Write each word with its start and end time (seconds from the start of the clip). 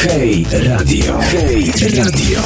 Hej 0.00 0.46
Radio. 0.68 1.18
Hej 1.18 1.72
Radio. 1.96 2.40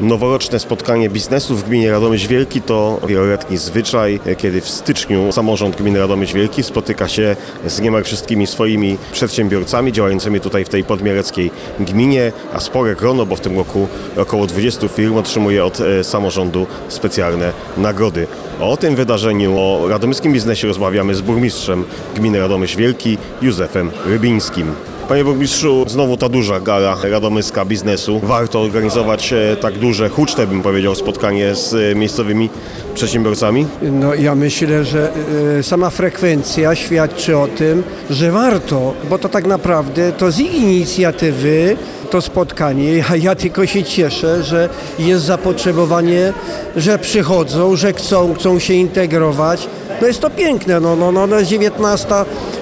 Noworoczne 0.00 0.58
spotkanie 0.58 1.10
biznesu 1.10 1.56
w 1.56 1.64
gminie 1.64 1.90
Radomyśl 1.90 2.28
Wielki 2.28 2.62
to 2.62 3.00
wieloletni 3.08 3.56
zwyczaj, 3.56 4.20
kiedy 4.38 4.60
w 4.60 4.68
styczniu 4.68 5.32
samorząd 5.32 5.76
gminy 5.76 5.98
Radomyśl 5.98 6.34
Wielki 6.34 6.62
spotyka 6.62 7.08
się 7.08 7.36
z 7.66 7.80
niemal 7.80 8.04
wszystkimi 8.04 8.46
swoimi 8.46 8.98
przedsiębiorcami 9.12 9.92
działającymi 9.92 10.40
tutaj 10.40 10.64
w 10.64 10.68
tej 10.68 10.84
podmiereckiej 10.84 11.50
gminie, 11.80 12.32
a 12.52 12.60
spore 12.60 12.94
grono, 12.94 13.26
bo 13.26 13.36
w 13.36 13.40
tym 13.40 13.56
roku 13.56 13.88
około 14.16 14.46
20 14.46 14.88
firm 14.88 15.16
otrzymuje 15.16 15.64
od 15.64 15.80
e, 15.80 16.04
samorządu 16.04 16.66
specjalne 16.88 17.52
nagrody. 17.76 18.26
O 18.60 18.76
tym 18.76 18.96
wydarzeniu, 18.96 19.58
o 19.58 19.88
radomyskim 19.88 20.32
biznesie 20.32 20.68
rozmawiamy 20.68 21.14
z 21.14 21.20
burmistrzem 21.20 21.84
gminy 22.16 22.38
Radomyśl 22.38 22.78
Wielki, 22.78 23.18
Józefem 23.42 23.90
Rybińskim. 24.06 24.93
Panie 25.08 25.24
burmistrzu, 25.24 25.84
znowu 25.86 26.16
ta 26.16 26.28
duża 26.28 26.60
gala 26.60 26.96
radomyska 27.02 27.64
biznesu. 27.64 28.20
Warto 28.22 28.60
organizować 28.60 29.32
e, 29.32 29.56
tak 29.56 29.78
duże, 29.78 30.08
huczne 30.08 30.46
bym 30.46 30.62
powiedział, 30.62 30.94
spotkanie 30.94 31.54
z 31.54 31.74
e, 31.74 31.94
miejscowymi 31.94 32.50
przedsiębiorcami? 32.94 33.66
No 33.82 34.14
ja 34.14 34.34
myślę, 34.34 34.84
że 34.84 35.12
e, 35.58 35.62
sama 35.62 35.90
frekwencja 35.90 36.74
świadczy 36.74 37.38
o 37.38 37.48
tym, 37.48 37.82
że 38.10 38.30
warto, 38.30 38.94
bo 39.10 39.18
to 39.18 39.28
tak 39.28 39.46
naprawdę 39.46 40.12
to 40.12 40.30
z 40.30 40.40
ich 40.40 40.54
inicjatywy 40.54 41.76
to 42.10 42.22
spotkanie, 42.22 43.04
ja 43.26 43.34
tylko 43.34 43.66
się 43.66 43.84
cieszę, 43.84 44.42
że 44.42 44.68
jest 44.98 45.24
zapotrzebowanie, 45.24 46.32
że 46.76 46.98
przychodzą, 46.98 47.76
że 47.76 47.92
chcą, 47.92 48.34
chcą 48.34 48.58
się 48.58 48.74
integrować. 48.74 49.68
No 50.00 50.06
jest 50.06 50.20
to 50.20 50.30
piękne, 50.30 50.80
no, 50.80 50.96
no, 50.96 51.12
no, 51.12 51.26
no 51.26 51.38
jest 51.38 51.50
19 51.50 52.08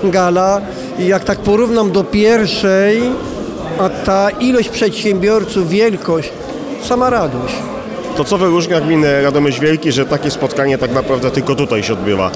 gala 0.05 0.61
i 0.99 1.07
jak 1.07 1.25
tak 1.25 1.39
porównam 1.39 1.93
do 1.93 2.05
pierwszej, 2.05 3.03
a 3.79 3.89
ta 3.89 4.31
ilość 4.31 4.69
przedsiębiorców, 4.69 5.69
wielkość, 5.69 6.33
sama 6.83 7.11
radość. 7.11 7.55
To 8.17 8.25
co 8.25 8.39
wyróżnia 8.39 8.81
gminę 8.81 9.23
Radomyśl 9.23 9.61
Wielki, 9.61 9.93
że 9.93 10.07
takie 10.07 10.31
spotkanie 10.31 10.79
tak 10.79 10.93
naprawdę 10.93 11.31
tylko 11.31 11.55
tutaj 11.55 11.83
się 11.83 11.93
odbywa? 11.93 12.31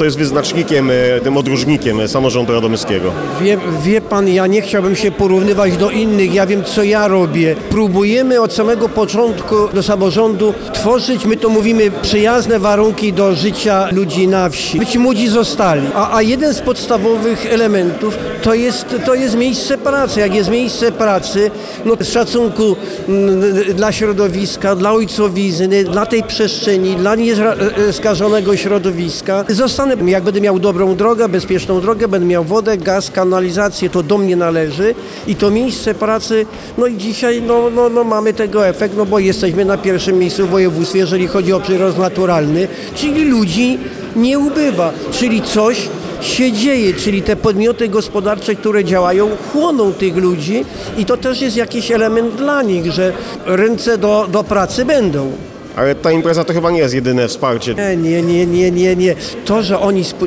Co 0.00 0.04
jest 0.04 0.18
wyznacznikiem, 0.18 0.90
e, 0.90 1.20
tym 1.20 1.36
odróżnikiem 1.36 2.08
samorządu 2.08 2.52
radomyskiego? 2.52 3.12
Wie, 3.40 3.58
wie 3.84 4.00
pan, 4.00 4.28
ja 4.28 4.46
nie 4.46 4.62
chciałbym 4.62 4.96
się 4.96 5.10
porównywać 5.10 5.76
do 5.76 5.90
innych, 5.90 6.34
ja 6.34 6.46
wiem 6.46 6.64
co 6.64 6.82
ja 6.82 7.08
robię. 7.08 7.56
Próbujemy 7.70 8.40
od 8.40 8.52
samego 8.52 8.88
początku 8.88 9.54
do 9.74 9.82
samorządu 9.82 10.54
tworzyć, 10.72 11.24
my 11.24 11.36
to 11.36 11.48
mówimy, 11.48 11.90
przyjazne 12.02 12.58
warunki 12.58 13.12
do 13.12 13.34
życia 13.34 13.88
ludzi 13.92 14.28
na 14.28 14.48
wsi. 14.48 14.78
By 14.78 14.86
ci 14.86 14.98
młodzi 14.98 15.28
zostali. 15.28 15.86
A, 15.94 16.16
a 16.16 16.22
jeden 16.22 16.54
z 16.54 16.60
podstawowych 16.60 17.46
elementów 17.46 18.18
to 18.42 18.54
jest, 18.54 18.96
to 19.04 19.14
jest 19.14 19.36
miejsce 19.36 19.78
pracy. 19.78 20.20
Jak 20.20 20.34
jest 20.34 20.50
miejsce 20.50 20.92
pracy, 20.92 21.50
no 21.84 21.94
z 22.00 22.08
szacunku 22.08 22.76
mm, 23.08 23.42
dla 23.74 23.92
środowiska, 23.92 24.76
dla 24.76 24.92
ojcowizny, 24.92 25.84
dla 25.84 26.06
tej 26.06 26.22
przestrzeni, 26.22 26.96
dla 26.96 27.14
nieskażonego 27.14 28.56
środowiska, 28.56 29.44
zostanę, 29.90 30.10
jak 30.10 30.22
będę 30.22 30.40
miał 30.40 30.58
dobrą 30.58 30.96
drogę, 30.96 31.28
bezpieczną 31.28 31.80
drogę, 31.80 32.08
będę 32.08 32.26
miał 32.26 32.44
wodę, 32.44 32.78
gaz, 32.78 33.10
kanalizację, 33.10 33.90
to 33.90 34.02
do 34.02 34.18
mnie 34.18 34.36
należy 34.36 34.94
i 35.26 35.34
to 35.34 35.50
miejsce 35.50 35.94
pracy, 35.94 36.46
no 36.78 36.86
i 36.86 36.96
dzisiaj 36.96 37.42
no, 37.42 37.70
no, 37.70 37.88
no 37.88 38.04
mamy 38.04 38.32
tego 38.32 38.68
efekt, 38.68 38.96
no 38.96 39.06
bo 39.06 39.18
jesteśmy 39.18 39.64
na 39.64 39.78
pierwszym 39.78 40.18
miejscu 40.18 40.46
w 40.46 40.50
województwie, 40.50 40.98
jeżeli 40.98 41.26
chodzi 41.26 41.52
o 41.52 41.60
przyrost 41.60 41.98
naturalny, 41.98 42.68
czyli 42.94 43.24
ludzi 43.24 43.78
nie 44.16 44.38
ubywa, 44.38 44.92
czyli 45.12 45.42
coś 45.42 45.88
się 46.20 46.52
dzieje, 46.52 46.94
czyli 46.94 47.22
te 47.22 47.36
podmioty 47.36 47.88
gospodarcze, 47.88 48.54
które 48.54 48.84
działają, 48.84 49.28
chłoną 49.52 49.92
tych 49.92 50.16
ludzi 50.16 50.64
i 50.98 51.04
to 51.04 51.16
też 51.16 51.40
jest 51.40 51.56
jakiś 51.56 51.90
element 51.90 52.34
dla 52.34 52.62
nich, 52.62 52.92
że 52.92 53.12
ręce 53.46 53.98
do, 53.98 54.26
do 54.32 54.44
pracy 54.44 54.84
będą. 54.84 55.49
Ale 55.76 55.94
ta 55.94 56.12
impreza 56.12 56.44
to 56.44 56.52
chyba 56.52 56.70
nie 56.70 56.78
jest 56.78 56.94
jedyne 56.94 57.28
wsparcie. 57.28 57.74
Nie, 57.74 57.96
nie, 57.96 58.22
nie, 58.22 58.46
nie, 58.46 58.70
nie, 58.70 58.96
nie. 58.96 59.14
To, 59.44 59.62
że 59.62 59.78
oni... 59.78 60.04
Spo... 60.04 60.26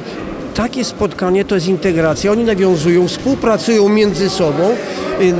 Takie 0.55 0.85
spotkanie 0.85 1.45
to 1.45 1.55
jest 1.55 1.67
integracja. 1.67 2.31
Oni 2.31 2.43
nawiązują, 2.43 3.07
współpracują 3.07 3.89
między 3.89 4.29
sobą, 4.29 4.75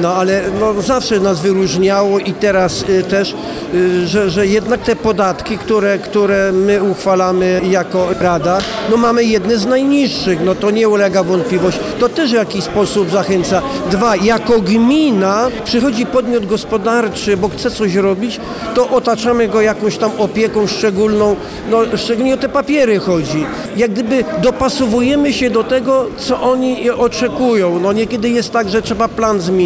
no 0.02 0.16
ale 0.16 0.42
no, 0.60 0.82
zawsze 0.82 1.20
nas 1.20 1.42
wyróżniało 1.42 2.20
i 2.20 2.34
teraz 2.34 2.86
y, 2.90 3.04
też, 3.04 3.36
y, 3.74 4.08
że, 4.08 4.30
że 4.30 4.48
jednak 4.48 4.82
te 4.82 4.96
podatki, 4.96 5.58
które, 5.58 5.98
które 5.98 6.52
my 6.52 6.84
uchwalamy 6.84 7.62
jako 7.70 8.08
Rada, 8.20 8.58
no 8.92 8.98
mamy 8.98 9.24
jedne 9.24 9.58
z 9.58 9.66
najniższych, 9.66 10.40
no 10.46 10.56
to 10.56 10.72
nie 10.72 10.90
ulega 10.90 11.24
wątpliwość. 11.24 11.80
To 12.00 12.10
też 12.10 12.32
w 12.32 12.34
jakiś 12.34 12.64
sposób 12.64 13.10
zachęca. 13.10 13.62
Dwa, 13.92 14.16
jako 14.16 14.62
gmina 14.62 15.50
przychodzi 15.64 16.06
podmiot 16.06 16.46
gospodarczy, 16.46 17.38
bo 17.38 17.50
chce 17.50 17.72
coś 17.72 17.96
robić, 17.96 18.40
to 18.76 18.90
otaczamy 18.90 19.48
go 19.48 19.62
jakąś 19.62 19.98
tam 19.98 20.12
opieką 20.18 20.68
szczególną, 20.68 21.36
no 21.72 21.78
szczególnie 21.98 22.34
o 22.34 22.38
te 22.38 22.50
papiery 22.50 23.00
chodzi. 23.00 23.46
Jak 23.78 23.92
gdyby 23.92 24.24
dopasowujemy 24.42 25.34
się 25.34 25.50
do 25.50 25.64
tego, 25.64 26.06
co 26.18 26.42
oni 26.42 26.90
oczekują. 26.90 27.80
No 27.80 27.94
niekiedy 27.94 28.30
jest 28.30 28.52
tak, 28.52 28.70
że 28.70 28.82
trzeba 28.82 29.08
plan 29.08 29.42
zmienić. 29.42 29.63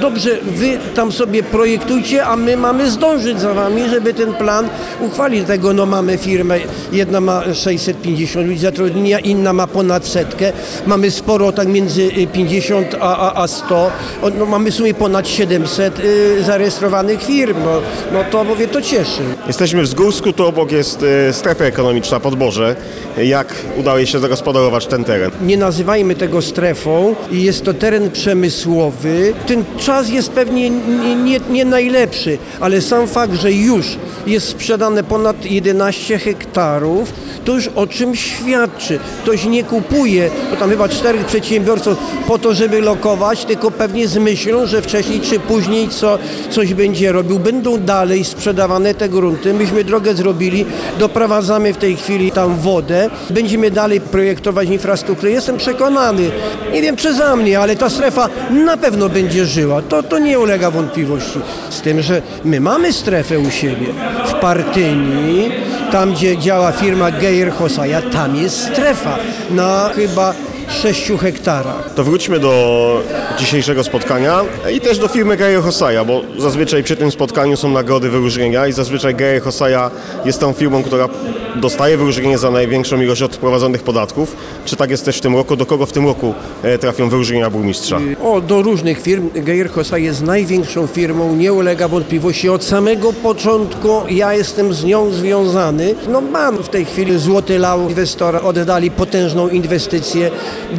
Dobrze, 0.00 0.30
wy 0.42 0.78
tam 0.94 1.12
sobie 1.12 1.42
projektujcie, 1.42 2.26
a 2.26 2.36
my 2.36 2.56
mamy 2.56 2.90
zdążyć 2.90 3.40
za 3.40 3.54
wami, 3.54 3.88
żeby 3.90 4.14
ten 4.14 4.34
plan 4.34 4.68
uchwalić. 5.00 5.46
Tego 5.46 5.72
no 5.72 5.86
mamy 5.86 6.18
firmę, 6.18 6.58
jedna 6.92 7.20
ma 7.20 7.54
650 7.54 8.46
ludzi 8.46 8.60
zatrudnienia, 8.60 9.18
inna 9.18 9.52
ma 9.52 9.66
ponad 9.66 10.06
setkę. 10.06 10.52
Mamy 10.86 11.10
sporo, 11.10 11.52
tak 11.52 11.68
między 11.68 12.10
50 12.32 12.94
a, 13.00 13.16
a, 13.16 13.42
a 13.42 13.46
100. 13.46 13.90
No, 14.38 14.46
mamy 14.46 14.70
w 14.70 14.74
sumie 14.74 14.94
ponad 14.94 15.28
700 15.28 15.98
y, 16.00 16.42
zarejestrowanych 16.44 17.22
firm. 17.22 17.56
No, 17.64 17.80
no 18.12 18.24
to 18.30 18.44
mówię, 18.44 18.68
to 18.68 18.82
cieszy. 18.82 19.22
Jesteśmy 19.46 19.82
w 19.82 19.86
Zgórsku, 19.86 20.32
tu 20.32 20.46
obok 20.46 20.72
jest 20.72 21.02
y, 21.02 21.32
strefa 21.32 21.64
ekonomiczna 21.64 22.20
Podborze. 22.20 22.76
Jak 23.22 23.54
udało 23.76 24.04
się 24.04 24.18
zagospodarować 24.18 24.86
ten 24.86 25.04
teren? 25.04 25.30
Nie 25.42 25.56
nazywajmy 25.56 26.14
tego 26.14 26.42
strefą. 26.42 27.14
Jest 27.30 27.64
to 27.64 27.74
teren 27.74 28.10
przemysłowy. 28.10 29.32
Ten 29.46 29.64
czas 29.78 30.08
jest 30.08 30.30
pewnie 30.30 30.70
nie, 30.70 31.14
nie, 31.14 31.40
nie 31.50 31.64
najlepszy, 31.64 32.38
ale 32.60 32.80
sam 32.80 33.06
fakt, 33.06 33.34
że 33.34 33.52
już 33.52 33.86
jest 34.26 34.48
sprzedane 34.48 35.04
ponad 35.04 35.44
11 35.44 36.18
hektarów, 36.18 37.12
to 37.44 37.54
już 37.54 37.68
o 37.68 37.86
czym 37.86 38.16
świadczy. 38.16 38.98
Ktoś 39.22 39.44
nie 39.44 39.64
kupuje, 39.64 40.30
bo 40.50 40.56
tam 40.56 40.70
chyba 40.70 40.88
czterech 40.88 41.26
przedsiębiorców 41.26 41.98
po 42.26 42.38
to, 42.38 42.54
żeby 42.54 42.80
lokować, 42.80 43.44
tylko 43.44 43.70
pewnie 43.70 44.08
z 44.08 44.16
myślą, 44.16 44.66
że 44.66 44.82
wcześniej 44.82 45.20
czy 45.20 45.40
później 45.40 45.88
co, 45.88 46.18
coś 46.50 46.74
będzie 46.74 47.12
robił. 47.12 47.38
Będą 47.38 47.78
dalej 47.78 48.24
sprzedawane 48.24 48.94
te 48.94 49.08
grunty. 49.30 49.54
Myśmy 49.54 49.84
drogę 49.84 50.14
zrobili, 50.14 50.66
doprowadzamy 50.98 51.72
w 51.72 51.76
tej 51.76 51.96
chwili 51.96 52.32
tam 52.32 52.56
wodę. 52.56 53.10
Będziemy 53.30 53.70
dalej 53.70 54.00
projektować 54.00 54.68
infrastrukturę. 54.68 55.32
Jestem 55.32 55.56
przekonany, 55.56 56.30
nie 56.72 56.82
wiem 56.82 56.96
czy 56.96 57.14
za 57.14 57.36
mnie, 57.36 57.60
ale 57.60 57.76
ta 57.76 57.90
strefa 57.90 58.28
na 58.50 58.76
pewno 58.76 59.08
będzie 59.08 59.46
żyła. 59.46 59.82
To, 59.82 60.02
to 60.02 60.18
nie 60.18 60.38
ulega 60.38 60.70
wątpliwości. 60.70 61.40
Z 61.70 61.80
tym, 61.80 62.02
że 62.02 62.22
my 62.44 62.60
mamy 62.60 62.92
strefę 62.92 63.38
u 63.38 63.50
siebie 63.50 63.86
w 64.26 64.34
Partyni, 64.34 65.50
tam 65.92 66.12
gdzie 66.12 66.38
działa 66.38 66.72
firma 66.72 67.10
Geir 67.10 67.52
Hosaja, 67.52 68.02
tam 68.02 68.36
jest 68.36 68.66
strefa 68.66 69.16
na 69.50 69.90
chyba 69.96 70.34
6 70.70 71.12
hektarach. 71.20 71.94
To 71.94 72.04
wróćmy 72.04 72.38
do 72.40 73.02
dzisiejszego 73.38 73.84
spotkania 73.84 74.40
i 74.74 74.80
też 74.80 74.98
do 74.98 75.08
firmy 75.08 75.36
Geir 75.36 75.62
Hosaja, 75.62 76.04
bo 76.04 76.22
zazwyczaj 76.38 76.82
przy 76.82 76.96
tym 76.96 77.10
spotkaniu 77.10 77.56
są 77.56 77.70
nagrody 77.70 78.10
wyróżnienia 78.10 78.66
i 78.66 78.72
zazwyczaj 78.72 79.14
Geir 79.14 79.42
Hosaja 79.42 79.90
jest 80.24 80.40
tą 80.40 80.52
firmą, 80.52 80.82
która 80.82 81.08
dostaje 81.56 81.96
wyróżnienie 81.96 82.38
za 82.38 82.50
największą 82.50 83.00
ilość 83.00 83.22
odprowadzonych 83.22 83.82
podatków. 83.82 84.36
Czy 84.64 84.76
tak 84.76 84.90
jest 84.90 85.04
też 85.04 85.18
w 85.18 85.20
tym 85.20 85.36
roku? 85.36 85.56
Do 85.56 85.66
kogo 85.66 85.86
w 85.86 85.92
tym 85.92 86.06
roku 86.06 86.34
e, 86.62 86.78
trafią 86.78 87.08
wyróżnienia 87.08 87.50
burmistrza? 87.50 88.00
O, 88.22 88.40
do 88.40 88.62
różnych 88.62 89.02
firm. 89.02 89.30
Geir 89.34 89.70
Hosaja 89.70 90.04
jest 90.04 90.22
największą 90.22 90.86
firmą, 90.86 91.36
nie 91.36 91.52
ulega 91.52 91.88
wątpliwości. 91.88 92.48
Od 92.48 92.64
samego 92.64 93.12
początku 93.12 93.88
ja 94.10 94.34
jestem 94.34 94.74
z 94.74 94.84
nią 94.84 95.10
związany. 95.10 95.94
No 96.08 96.20
mam 96.20 96.56
w 96.56 96.68
tej 96.68 96.84
chwili 96.84 97.18
Złoty 97.18 97.58
Lau, 97.58 97.88
inwestora 97.88 98.40
oddali 98.40 98.90
potężną 98.90 99.48
inwestycję 99.48 100.30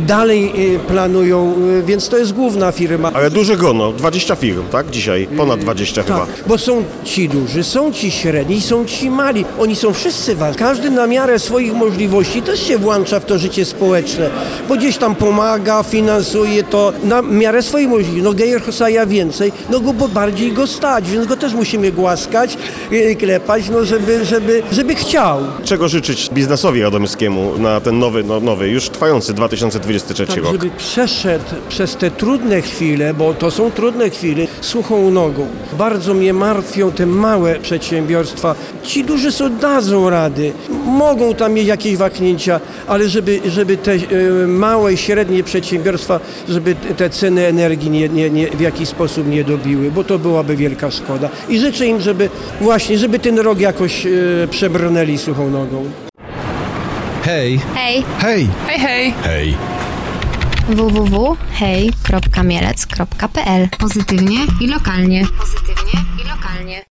dalej 0.07 0.53
y, 0.75 0.79
planują, 0.79 1.55
y, 1.79 1.83
więc 1.83 2.09
to 2.09 2.17
jest 2.17 2.33
główna 2.33 2.71
firma. 2.71 3.11
Ale 3.13 3.29
duże 3.31 3.57
grono, 3.57 3.91
20 3.91 4.35
firm, 4.35 4.63
tak? 4.71 4.89
Dzisiaj, 4.89 5.27
ponad 5.37 5.59
20 5.59 6.03
chyba. 6.03 6.19
Tak, 6.19 6.29
bo 6.47 6.57
są 6.57 6.83
ci 7.03 7.29
duży, 7.29 7.63
są 7.63 7.91
ci 7.91 8.11
średni, 8.11 8.61
są 8.61 8.85
ci 8.85 9.09
mali. 9.09 9.45
Oni 9.59 9.75
są 9.75 9.93
wszyscy 9.93 10.35
ważni. 10.35 10.59
Każdy 10.59 10.89
na 10.91 11.07
miarę 11.07 11.39
swoich 11.39 11.73
możliwości 11.73 12.41
też 12.41 12.67
się 12.67 12.77
włącza 12.77 13.19
w 13.19 13.25
to 13.25 13.37
życie 13.37 13.65
społeczne, 13.65 14.29
bo 14.69 14.75
gdzieś 14.75 14.97
tam 14.97 15.15
pomaga, 15.15 15.83
finansuje 15.83 16.63
to 16.63 16.93
na 17.03 17.21
miarę 17.21 17.61
swoich 17.61 17.87
możliwości. 17.89 18.21
No 18.21 18.33
Geir 18.33 18.61
Hosaja 18.61 19.05
więcej, 19.05 19.51
no 19.69 19.79
go 19.79 19.93
bo 19.93 20.07
bardziej 20.07 20.53
go 20.53 20.67
stać, 20.67 21.11
więc 21.11 21.27
go 21.27 21.37
też 21.37 21.53
musimy 21.53 21.91
głaskać, 21.91 22.57
y, 22.91 23.15
klepać, 23.15 23.69
no 23.69 23.85
żeby, 23.85 24.25
żeby, 24.25 24.63
żeby 24.71 24.95
chciał. 24.95 25.39
Czego 25.63 25.87
życzyć 25.87 26.29
biznesowi 26.33 26.81
radomyskiemu 26.81 27.57
na 27.57 27.81
ten 27.81 27.99
nowy, 27.99 28.23
no 28.23 28.39
nowy, 28.39 28.69
już 28.69 28.89
trwający 28.89 29.33
2000 29.33 29.70
2023 29.79 30.35
Tak, 30.35 30.43
rok. 30.43 30.51
żeby 30.51 30.69
przeszedł 30.77 31.45
przez 31.69 31.95
te 31.95 32.11
trudne 32.11 32.61
chwile, 32.61 33.13
bo 33.13 33.33
to 33.33 33.51
są 33.51 33.71
trudne 33.71 34.09
chwile, 34.09 34.47
suchą 34.61 35.11
nogą. 35.11 35.47
Bardzo 35.77 36.13
mnie 36.13 36.33
martwią 36.33 36.91
te 36.91 37.05
małe 37.05 37.55
przedsiębiorstwa. 37.59 38.55
Ci 38.83 39.03
duży 39.03 39.31
sobie 39.31 39.55
dadzą 39.55 40.09
rady, 40.09 40.51
mogą 40.85 41.33
tam 41.33 41.53
mieć 41.53 41.67
jakieś 41.67 41.97
wahnięcia, 41.97 42.59
ale 42.87 43.09
żeby, 43.09 43.39
żeby 43.45 43.77
te 43.77 43.91
e, 43.93 43.97
małe 44.47 44.93
i 44.93 44.97
średnie 44.97 45.43
przedsiębiorstwa, 45.43 46.19
żeby 46.49 46.75
te 46.75 47.09
ceny 47.09 47.47
energii 47.47 47.89
nie, 47.89 48.09
nie, 48.09 48.29
nie, 48.29 48.47
w 48.47 48.61
jakiś 48.61 48.89
sposób 48.89 49.27
nie 49.27 49.43
dobiły, 49.43 49.91
bo 49.91 50.03
to 50.03 50.19
byłaby 50.19 50.55
wielka 50.55 50.91
szkoda. 50.91 51.29
I 51.49 51.59
życzę 51.59 51.85
im, 51.87 52.01
żeby 52.01 52.29
właśnie, 52.61 52.97
żeby 52.97 53.19
ten 53.19 53.39
rok 53.39 53.59
jakoś 53.59 54.05
e, 54.05 54.09
przebrnęli 54.51 55.17
suchą 55.17 55.49
nogą. 55.49 55.85
Hej, 57.23 57.59
Hej, 57.75 58.03
hej, 58.19 58.47
Hej, 58.67 58.79
hej! 58.79 59.13
hej. 59.23 59.57
www.hej.mielec.pl 60.69 63.69
Pozytywnie 63.79 64.39
i 64.61 64.67
lokalnie. 64.67 65.25
Pozytywnie 65.39 65.99
i 66.23 66.27
lokalnie. 66.29 66.77